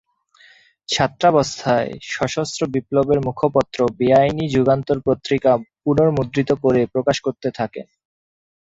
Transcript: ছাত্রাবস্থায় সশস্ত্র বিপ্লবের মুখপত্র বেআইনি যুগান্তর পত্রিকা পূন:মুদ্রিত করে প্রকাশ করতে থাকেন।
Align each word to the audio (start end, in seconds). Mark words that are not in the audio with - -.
ছাত্রাবস্থায় 0.89 1.89
সশস্ত্র 2.11 2.61
বিপ্লবের 2.73 3.19
মুখপত্র 3.27 3.79
বেআইনি 3.97 4.45
যুগান্তর 4.55 4.97
পত্রিকা 5.07 5.51
পূন:মুদ্রিত 5.81 6.49
করে 6.63 6.81
প্রকাশ 6.93 7.17
করতে 7.25 7.47
থাকেন। 7.59 7.87